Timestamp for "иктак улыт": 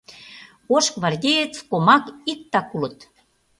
2.31-2.97